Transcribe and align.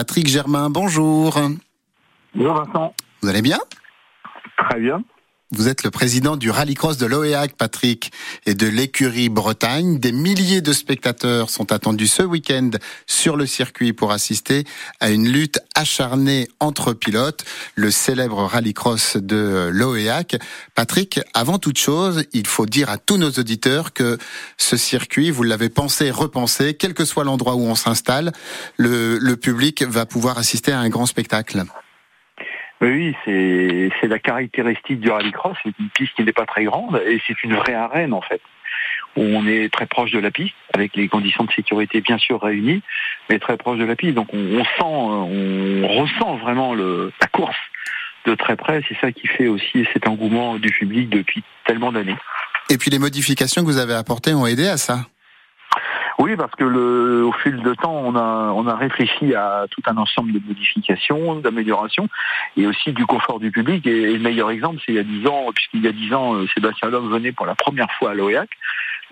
Patrick 0.00 0.28
Germain, 0.28 0.70
bonjour. 0.70 1.36
Bonjour 2.32 2.54
Vincent. 2.54 2.94
Vous 3.20 3.28
allez 3.28 3.42
bien? 3.42 3.58
Très 4.56 4.78
bien. 4.78 5.02
Vous 5.50 5.66
êtes 5.66 5.82
le 5.82 5.90
président 5.90 6.36
du 6.36 6.50
rallycross 6.50 6.98
de 6.98 7.06
l'OEAC, 7.06 7.56
Patrick, 7.56 8.12
et 8.44 8.52
de 8.52 8.66
l'écurie 8.66 9.30
Bretagne. 9.30 9.98
Des 9.98 10.12
milliers 10.12 10.60
de 10.60 10.74
spectateurs 10.74 11.48
sont 11.48 11.72
attendus 11.72 12.06
ce 12.06 12.22
week-end 12.22 12.68
sur 13.06 13.34
le 13.34 13.46
circuit 13.46 13.94
pour 13.94 14.12
assister 14.12 14.64
à 15.00 15.08
une 15.08 15.26
lutte 15.26 15.58
acharnée 15.74 16.48
entre 16.60 16.92
pilotes, 16.92 17.46
le 17.76 17.90
célèbre 17.90 18.44
rallycross 18.44 19.16
de 19.16 19.70
l'OEAC. 19.72 20.36
Patrick, 20.74 21.18
avant 21.32 21.58
toute 21.58 21.78
chose, 21.78 22.24
il 22.34 22.46
faut 22.46 22.66
dire 22.66 22.90
à 22.90 22.98
tous 22.98 23.16
nos 23.16 23.30
auditeurs 23.30 23.94
que 23.94 24.18
ce 24.58 24.76
circuit, 24.76 25.30
vous 25.30 25.44
l'avez 25.44 25.70
pensé, 25.70 26.10
repensé, 26.10 26.74
quel 26.74 26.92
que 26.92 27.06
soit 27.06 27.24
l'endroit 27.24 27.54
où 27.54 27.62
on 27.62 27.74
s'installe, 27.74 28.32
le, 28.76 29.16
le 29.16 29.36
public 29.38 29.82
va 29.82 30.04
pouvoir 30.04 30.36
assister 30.36 30.72
à 30.72 30.80
un 30.80 30.90
grand 30.90 31.06
spectacle. 31.06 31.64
Oui, 32.80 33.16
c'est 33.24 34.06
la 34.06 34.18
caractéristique 34.18 35.00
du 35.00 35.10
rallycross. 35.10 35.56
C'est 35.62 35.76
une 35.78 35.88
piste 35.90 36.14
qui 36.14 36.22
n'est 36.22 36.32
pas 36.32 36.46
très 36.46 36.64
grande 36.64 37.02
et 37.06 37.20
c'est 37.26 37.42
une 37.42 37.54
vraie 37.54 37.74
arène 37.74 38.12
en 38.12 38.20
fait. 38.20 38.40
On 39.16 39.46
est 39.48 39.72
très 39.72 39.86
proche 39.86 40.12
de 40.12 40.20
la 40.20 40.30
piste, 40.30 40.54
avec 40.74 40.94
les 40.94 41.08
conditions 41.08 41.44
de 41.44 41.52
sécurité 41.52 42.00
bien 42.00 42.18
sûr 42.18 42.40
réunies, 42.40 42.82
mais 43.28 43.40
très 43.40 43.56
proche 43.56 43.78
de 43.78 43.84
la 43.84 43.96
piste. 43.96 44.14
Donc 44.14 44.28
on, 44.32 44.64
sent, 44.64 44.82
on 44.82 45.88
ressent 45.88 46.36
vraiment 46.36 46.74
le, 46.74 47.12
la 47.20 47.26
course 47.26 47.56
de 48.26 48.34
très 48.36 48.54
près. 48.54 48.82
C'est 48.88 48.98
ça 49.00 49.10
qui 49.10 49.26
fait 49.26 49.48
aussi 49.48 49.86
cet 49.92 50.06
engouement 50.06 50.56
du 50.58 50.70
public 50.70 51.08
depuis 51.08 51.42
tellement 51.66 51.90
d'années. 51.90 52.16
Et 52.70 52.78
puis 52.78 52.90
les 52.90 52.98
modifications 53.00 53.62
que 53.62 53.66
vous 53.66 53.78
avez 53.78 53.94
apportées 53.94 54.34
ont 54.34 54.46
aidé 54.46 54.68
à 54.68 54.76
ça. 54.76 55.06
Oui, 56.18 56.34
parce 56.36 56.52
que 56.56 56.64
le, 56.64 57.24
au 57.24 57.32
fil 57.32 57.62
de 57.62 57.74
temps, 57.74 57.94
on 57.94 58.16
a, 58.16 58.52
on 58.52 58.66
a 58.66 58.74
réfléchi 58.74 59.36
à 59.36 59.66
tout 59.70 59.82
un 59.86 59.96
ensemble 59.96 60.32
de 60.32 60.40
modifications, 60.44 61.36
d'améliorations, 61.36 62.08
et 62.56 62.66
aussi 62.66 62.92
du 62.92 63.06
confort 63.06 63.38
du 63.38 63.52
public. 63.52 63.86
Et, 63.86 64.14
le 64.14 64.18
meilleur 64.18 64.50
exemple, 64.50 64.80
c'est 64.84 64.92
il 64.92 64.96
y 64.96 64.98
a 64.98 65.04
dix 65.04 65.24
ans, 65.28 65.52
puisqu'il 65.54 65.84
y 65.84 65.86
a 65.86 65.92
dix 65.92 66.12
ans, 66.12 66.34
euh, 66.34 66.46
Sébastien 66.54 66.90
Loeb 66.90 67.08
venait 67.08 67.30
pour 67.30 67.46
la 67.46 67.54
première 67.54 67.90
fois 67.92 68.10
à 68.10 68.14
l'OEAC, 68.14 68.50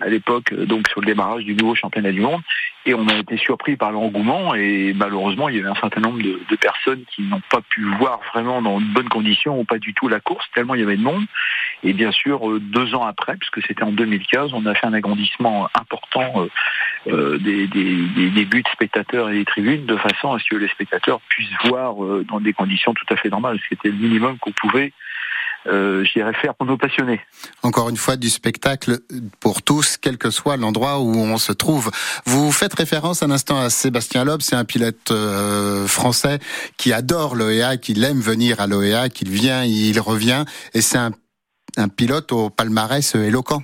à 0.01 0.09
l'époque, 0.09 0.51
euh, 0.51 0.65
donc 0.65 0.89
sur 0.89 0.99
le 0.99 1.07
démarrage 1.07 1.45
du 1.45 1.55
nouveau 1.55 1.75
championnat 1.75 2.11
du 2.11 2.19
monde, 2.19 2.41
et 2.85 2.93
on 2.93 3.07
a 3.07 3.15
été 3.15 3.37
surpris 3.37 3.77
par 3.77 3.91
l'engouement, 3.91 4.53
et 4.53 4.93
malheureusement, 4.93 5.47
il 5.47 5.55
y 5.55 5.59
avait 5.59 5.69
un 5.69 5.75
certain 5.75 6.01
nombre 6.01 6.21
de, 6.21 6.41
de 6.49 6.55
personnes 6.57 7.03
qui 7.15 7.21
n'ont 7.21 7.41
pas 7.49 7.61
pu 7.61 7.85
voir 7.99 8.19
vraiment 8.33 8.61
dans 8.61 8.81
de 8.81 8.85
bonnes 8.85 9.09
conditions, 9.09 9.57
ou 9.57 9.63
pas 9.63 9.79
du 9.79 9.93
tout 9.93 10.09
la 10.09 10.19
course, 10.19 10.45
tellement 10.53 10.75
il 10.75 10.81
y 10.81 10.83
avait 10.83 10.97
de 10.97 11.03
monde. 11.03 11.25
Et 11.83 11.93
bien 11.93 12.11
sûr, 12.11 12.49
euh, 12.49 12.59
deux 12.59 12.95
ans 12.95 13.05
après, 13.05 13.37
puisque 13.37 13.65
c'était 13.65 13.83
en 13.83 13.91
2015, 13.93 14.51
on 14.53 14.65
a 14.65 14.75
fait 14.75 14.87
un 14.87 14.93
agrandissement 14.93 15.69
important 15.73 16.47
euh, 17.07 17.37
des, 17.37 17.67
des, 17.67 18.45
buts 18.45 18.63
de 18.63 18.69
spectateurs 18.73 19.29
et 19.29 19.35
des 19.35 19.45
tribunes 19.45 19.85
de 19.85 19.97
façon 19.97 20.33
à 20.33 20.39
ce 20.39 20.45
que 20.49 20.55
les 20.55 20.67
spectateurs 20.67 21.19
puissent 21.29 21.49
voir 21.65 22.03
euh, 22.03 22.25
dans 22.29 22.39
des 22.39 22.53
conditions 22.53 22.93
tout 22.93 23.13
à 23.13 23.17
fait 23.17 23.29
normales. 23.29 23.59
C'était 23.69 23.89
le 23.89 23.97
minimum 23.97 24.37
qu'on 24.39 24.51
pouvait 24.51 24.93
euh, 25.67 26.05
faire 26.41 26.55
pour 26.55 26.65
nos 26.65 26.77
passionnés. 26.77 27.19
Encore 27.63 27.89
une 27.89 27.97
fois, 27.97 28.15
du 28.15 28.29
spectacle 28.29 28.99
pour 29.39 29.61
tous, 29.61 29.97
quel 29.97 30.17
que 30.17 30.29
soit 30.29 30.57
l'endroit 30.57 30.99
où 30.99 31.15
on 31.15 31.37
se 31.37 31.51
trouve. 31.51 31.91
Vous 32.25 32.51
faites 32.51 32.73
référence 32.73 33.23
un 33.23 33.31
instant 33.31 33.59
à 33.59 33.69
Sébastien 33.69 34.23
Loeb, 34.23 34.41
c'est 34.41 34.55
un 34.55 34.65
pilote 34.65 35.11
euh, 35.11 35.87
français 35.87 36.39
qui 36.77 36.93
adore 36.93 37.35
l'OEA, 37.35 37.77
qui 37.77 38.01
aime 38.03 38.19
venir 38.19 38.59
à 38.59 38.67
l'OEA, 38.67 39.09
qui 39.09 39.25
vient, 39.25 39.63
il 39.63 39.99
revient, 39.99 40.45
et 40.73 40.81
c'est 40.81 40.97
un, 40.97 41.11
un 41.77 41.89
pilote 41.89 42.31
au 42.31 42.49
palmarès 42.49 43.15
éloquent. 43.15 43.63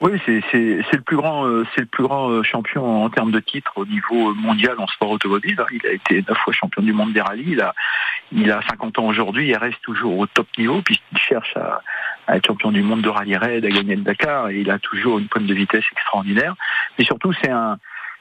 Oui, 0.00 0.12
c'est 0.24 0.40
le 0.52 1.00
plus 1.00 1.16
grand, 1.16 1.44
euh, 1.46 1.66
c'est 1.74 1.80
le 1.80 1.86
plus 1.88 2.04
grand 2.04 2.30
euh, 2.30 2.44
champion 2.44 3.04
en 3.04 3.10
termes 3.10 3.32
de 3.32 3.40
titres 3.40 3.72
au 3.74 3.84
niveau 3.84 4.32
mondial 4.34 4.76
en 4.78 4.86
sport 4.86 5.10
automobile. 5.10 5.60
Il 5.72 5.84
a 5.86 5.90
été 5.90 6.24
neuf 6.28 6.38
fois 6.38 6.52
champion 6.52 6.82
du 6.82 6.92
monde 6.92 7.12
des 7.12 7.20
rallyes. 7.20 7.52
Il 7.52 7.60
a, 7.60 7.74
il 8.30 8.52
a 8.52 8.60
50 8.62 9.00
ans 9.00 9.06
aujourd'hui. 9.06 9.48
Il 9.48 9.56
reste 9.56 9.80
toujours 9.82 10.16
au 10.16 10.26
top 10.26 10.46
niveau 10.56 10.82
puisqu'il 10.82 11.18
cherche 11.18 11.56
à, 11.56 11.82
être 12.36 12.46
champion 12.46 12.70
du 12.70 12.82
monde 12.82 13.02
de 13.02 13.08
rallye 13.08 13.36
raid, 13.36 13.64
à 13.64 13.70
gagner 13.70 13.96
le 13.96 14.02
Dakar. 14.02 14.50
Et 14.50 14.60
il 14.60 14.70
a 14.70 14.78
toujours 14.78 15.18
une 15.18 15.26
pointe 15.26 15.46
de 15.46 15.54
vitesse 15.54 15.84
extraordinaire. 15.90 16.54
Mais 16.96 17.04
surtout, 17.04 17.32
c'est 17.32 17.50
un, 17.50 17.78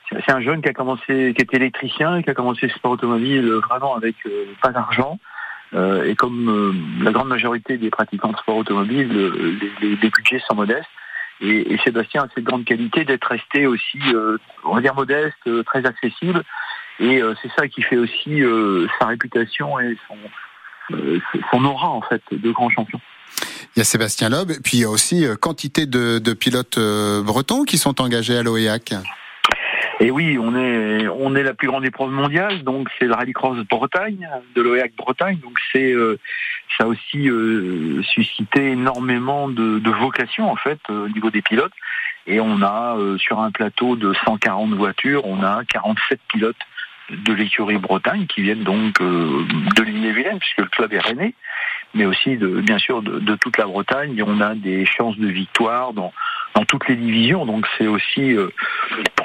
c'est 0.10 0.32
un 0.32 0.42
jeune 0.42 0.64
qui 0.64 0.70
a 0.70 0.74
commencé, 0.74 1.36
qui 1.38 1.42
est 1.44 1.54
électricien, 1.54 2.24
qui 2.24 2.32
a 2.32 2.34
commencé 2.34 2.66
le 2.66 2.72
sport 2.72 2.94
automobile 2.94 3.48
vraiment 3.70 3.96
avec 3.96 4.16
euh, 4.26 4.46
pas 4.64 4.72
d'argent. 4.72 5.20
et 5.76 6.16
comme 6.16 7.04
la 7.04 7.12
grande 7.12 7.28
majorité 7.28 7.78
des 7.78 7.92
pratiquants 7.92 8.32
de 8.32 8.38
sport 8.38 8.58
automobile, 8.58 9.12
les, 9.80 9.96
les 9.96 10.10
budgets 10.10 10.42
sont 10.48 10.56
modestes. 10.56 10.90
Et, 11.42 11.78
Sébastien 11.84 12.24
a 12.24 12.28
cette 12.34 12.44
grande 12.44 12.66
qualité 12.66 13.06
d'être 13.06 13.28
resté 13.28 13.68
aussi, 13.68 14.00
euh, 14.14 14.38
on 14.64 14.76
va 14.76 14.82
dire 14.82 14.96
modeste, 14.96 15.36
euh, 15.48 15.64
très 15.64 15.86
accessible. 15.86 16.44
Et 17.00 17.22
euh, 17.22 17.36
c'est 17.42 17.52
ça 17.56 17.68
qui 17.68 17.84
fait 17.84 17.98
aussi 17.98 18.42
sa 19.00 19.08
réputation 19.08 19.80
et 19.80 19.96
son, 20.08 20.98
son 21.52 21.66
aura 21.66 21.90
en 21.90 22.02
fait 22.02 22.24
de 22.32 22.52
grand 22.52 22.70
champion. 22.70 23.00
Il 23.76 23.80
y 23.80 23.82
a 23.82 23.86
Sébastien 23.86 24.30
Loeb, 24.30 24.52
puis 24.64 24.78
il 24.78 24.82
y 24.82 24.86
a 24.86 24.90
aussi 24.90 25.28
quantité 25.40 25.86
de, 25.86 26.18
de 26.18 26.34
pilotes 26.34 26.80
bretons 27.24 27.66
qui 27.66 27.78
sont 27.78 28.02
engagés 28.02 28.36
à 28.36 28.42
l'OEAC. 28.42 28.96
Et 30.00 30.12
oui, 30.12 30.38
on 30.40 30.56
est 30.56 31.08
on 31.08 31.36
est 31.36 31.44
la 31.44 31.56
plus 31.56 31.68
grande 31.68 31.86
épreuve 31.86 32.12
mondiale, 32.12 32.64
donc 32.64 32.88
c'est 33.00 33.06
le 33.06 33.14
Rallycross 33.14 33.58
Bretagne, 33.68 34.30
de 34.56 34.62
l'OEAC 34.62 34.96
Bretagne, 34.96 35.40
donc 35.40 35.58
c'est 35.72 35.92
euh, 35.92 36.20
ça 36.78 36.84
a 36.84 36.88
aussi 36.88 37.30
euh, 37.30 38.04
suscité 38.04 38.72
énormément 38.72 39.48
de, 39.50 39.80
de 39.80 39.90
vocations 39.90 40.52
en 40.52 40.56
fait 40.56 40.80
euh, 40.90 41.06
au 41.06 41.10
niveau 41.10 41.32
des 41.32 41.42
pilotes. 41.42 41.74
Et 42.28 42.40
on 42.42 42.62
a 42.62 42.98
sur 43.18 43.40
un 43.40 43.52
plateau 43.52 43.96
de 43.96 44.14
140 44.26 44.74
voitures, 44.74 45.26
on 45.26 45.42
a 45.44 45.64
47 45.64 46.20
pilotes 46.28 46.58
de 47.10 47.32
l'écurie 47.32 47.78
Bretagne 47.78 48.28
qui 48.28 48.42
viennent 48.42 48.66
donc 48.66 49.00
de 49.00 49.82
l'île-et-Vilaine 49.82 50.38
puisque 50.38 50.58
le 50.58 50.66
club 50.66 50.92
est 50.92 51.00
rennais, 51.00 51.36
mais 51.94 52.06
aussi 52.06 52.36
de, 52.36 52.60
bien 52.60 52.80
sûr 52.80 53.02
de, 53.02 53.20
de 53.20 53.36
toute 53.36 53.58
la 53.58 53.66
Bretagne. 53.66 54.18
Et 54.18 54.24
on 54.24 54.42
a 54.42 54.56
des 54.56 54.86
chances 54.86 55.18
de 55.18 55.28
victoire 55.28 55.94
dans 55.94 56.12
dans 56.58 56.66
toutes 56.66 56.88
les 56.88 56.96
divisions. 56.96 57.46
Donc 57.46 57.68
c'est 57.78 57.88
aussi 57.88 58.34
euh, 58.34 58.50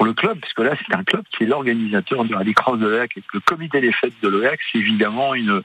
pour 0.03 0.07
le 0.09 0.13
club, 0.15 0.37
parce 0.41 0.51
que 0.51 0.61
là 0.63 0.75
c'est 0.85 0.93
un 0.93 1.03
club 1.05 1.23
qui 1.31 1.43
est 1.43 1.47
l'organisateur 1.47 2.25
du 2.25 2.35
rallycross 2.35 2.77
de 2.77 2.87
l'OEAC 2.87 3.15
et 3.15 3.23
le 3.33 3.39
comité 3.39 3.79
des 3.79 3.93
fêtes 3.93 4.13
de 4.21 4.27
l'OEAC, 4.27 4.59
c'est 4.69 4.79
évidemment 4.79 5.33
une, 5.33 5.61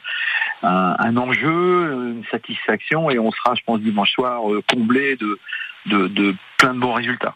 un, 0.62 1.16
enjeu, 1.16 2.12
une 2.14 2.22
satisfaction 2.30 3.10
et 3.10 3.18
on 3.18 3.32
sera, 3.32 3.56
je 3.56 3.62
pense, 3.66 3.80
dimanche 3.80 4.12
soir 4.12 4.48
euh, 4.48 4.62
comblé 4.72 5.16
de, 5.16 5.38
de, 5.86 6.36
plein 6.56 6.72
de 6.72 6.78
bons 6.78 6.92
résultats. 6.92 7.34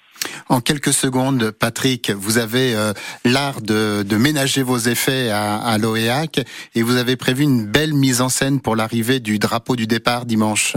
En 0.48 0.60
quelques 0.60 0.92
secondes, 0.92 1.50
Patrick, 1.50 2.12
vous 2.12 2.38
avez 2.38 2.76
euh, 2.76 2.92
l'art 3.24 3.62
de, 3.62 4.04
de, 4.04 4.16
ménager 4.16 4.62
vos 4.62 4.78
effets 4.78 5.28
à, 5.30 5.56
à 5.56 5.78
l'OEAC 5.78 6.46
et 6.76 6.82
vous 6.84 6.98
avez 6.98 7.16
prévu 7.16 7.42
une 7.42 7.66
belle 7.66 7.94
mise 7.94 8.20
en 8.20 8.28
scène 8.28 8.60
pour 8.60 8.76
l'arrivée 8.76 9.19
du 9.19 9.40
drapeau 9.40 9.74
du 9.74 9.88
départ 9.88 10.24
dimanche. 10.24 10.76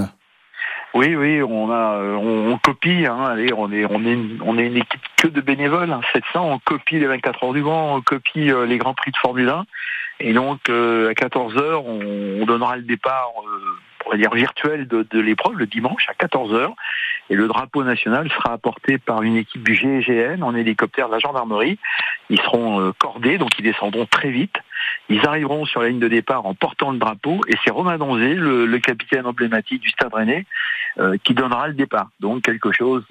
Oui, 0.96 1.14
oui, 1.14 1.44
on 1.44 1.70
a, 1.72 2.00
on, 2.00 2.58
copie. 2.58 3.06
Hein, 3.06 3.26
allez, 3.26 3.52
on 3.56 3.70
est, 3.70 3.86
on 3.86 4.04
est, 4.06 4.14
une, 4.14 4.40
on 4.44 4.58
est 4.58 4.66
une 4.66 4.78
équipe 4.78 5.02
que 5.18 5.28
de 5.28 5.42
bénévoles, 5.42 5.96
700. 6.14 6.24
Hein, 6.36 6.40
on 6.42 6.60
copie 6.60 7.00
les 7.00 7.08
24 7.08 7.44
heures 7.44 7.54
du 7.54 7.62
Mans, 7.62 7.96
on 7.96 8.02
copie 8.02 8.52
euh, 8.52 8.66
les 8.66 8.78
grands 8.78 8.94
prix 8.94 9.12
de 9.12 9.18
Formule 9.18 9.50
1. 9.50 9.66
Et 10.20 10.34
donc, 10.34 10.70
euh, 10.70 11.10
à 11.10 11.14
14 11.14 11.58
heures, 11.58 11.86
on, 11.86 12.46
donnera 12.46 12.78
le 12.78 12.84
départ, 12.84 13.32
euh, 13.46 13.78
on 14.06 14.12
va 14.12 14.18
dire 14.18 14.34
virtuel 14.34 14.88
de, 14.88 15.06
de 15.10 15.20
l'épreuve 15.20 15.58
le 15.58 15.66
dimanche 15.66 16.06
à 16.10 16.14
14 16.14 16.54
heures. 16.54 16.74
Et 17.30 17.36
le 17.36 17.48
drapeau 17.48 17.84
national 17.84 18.30
sera 18.32 18.54
apporté 18.54 18.98
par 18.98 19.24
une 19.24 19.36
équipe 19.36 19.64
du 19.64 19.76
GIGN 19.76 20.44
en 20.44 20.56
hélicoptère 20.56 21.08
de 21.08 21.14
la 21.14 21.20
gendarmerie. 21.20 21.80
Ils 22.30 22.40
seront 22.40 22.94
cordés, 23.00 23.38
donc 23.38 23.50
ils 23.58 23.64
descendront 23.64 24.06
très 24.06 24.30
vite. 24.30 24.56
Ils 25.10 25.26
arriveront 25.26 25.66
sur 25.66 25.82
la 25.82 25.90
ligne 25.90 26.00
de 26.00 26.08
départ 26.08 26.46
en 26.46 26.56
portant 26.56 26.92
le 26.92 26.98
drapeau 26.98 27.42
et 27.48 27.54
c'est 27.64 27.72
Romain 27.72 27.98
Donzé, 27.98 28.34
le, 28.34 28.78
capitaine 28.80 29.26
emblématique 29.26 29.82
du 29.82 29.90
Stade 29.90 30.14
Rennais, 30.14 30.46
euh, 31.00 31.18
qui 31.24 31.34
donnera 31.34 31.68
le 31.68 31.74
départ. 31.74 32.10
Donc 32.20 32.44
quelque 32.44 32.72
chose 32.72 33.04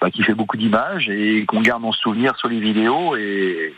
bah, 0.00 0.10
qui 0.10 0.22
fait 0.22 0.34
beaucoup 0.34 0.56
d'images 0.56 1.08
et 1.08 1.44
qu'on 1.46 1.60
garde 1.60 1.84
en 1.84 1.92
souvenir 1.92 2.36
sur 2.36 2.48
les 2.48 2.60
vidéos 2.60 3.16
et 3.16 3.74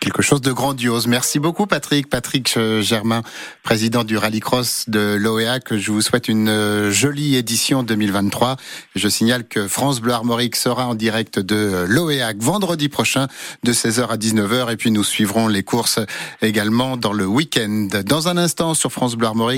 quelque 0.00 0.22
chose 0.22 0.40
de 0.40 0.52
grandiose. 0.52 1.06
Merci 1.06 1.38
beaucoup 1.38 1.66
Patrick, 1.66 2.08
Patrick 2.08 2.56
euh, 2.56 2.82
Germain, 2.82 3.22
président 3.62 4.04
du 4.04 4.16
Rallycross 4.16 4.88
de 4.88 5.16
l'OEA, 5.16 5.60
que 5.60 5.76
je 5.76 5.90
vous 5.90 6.00
souhaite 6.00 6.28
une 6.28 6.48
euh, 6.48 6.90
jolie 6.90 7.36
édition 7.36 7.82
2023. 7.82 8.56
Je 8.94 9.08
signale 9.08 9.46
que 9.46 9.66
France 9.66 10.00
Bleu 10.00 10.12
Armorique 10.12 10.56
sera 10.56 10.86
en 10.86 10.94
direct 10.94 11.38
de 11.38 11.56
euh, 11.56 11.86
l'OEA 11.88 12.32
vendredi 12.38 12.88
prochain 12.88 13.26
de 13.64 13.72
16h 13.72 14.08
à 14.08 14.16
19h 14.16 14.72
et 14.72 14.76
puis 14.76 14.90
nous 14.90 15.04
suivrons 15.04 15.48
les 15.48 15.62
courses 15.62 15.98
également 16.42 16.96
dans 16.96 17.12
le 17.12 17.26
week-end. 17.26 17.88
Dans 18.06 18.28
un 18.28 18.36
instant 18.36 18.74
sur 18.74 18.92
France 18.92 19.16
Bleu 19.16 19.26
Armorique, 19.26 19.56